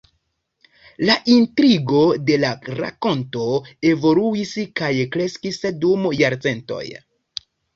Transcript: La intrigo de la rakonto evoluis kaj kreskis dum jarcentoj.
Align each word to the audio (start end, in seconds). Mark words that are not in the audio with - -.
La 1.09 1.17
intrigo 1.33 1.99
de 2.29 2.39
la 2.45 2.49
rakonto 2.79 3.45
evoluis 3.93 4.55
kaj 4.83 4.91
kreskis 5.17 5.63
dum 5.85 6.09
jarcentoj. 6.23 6.83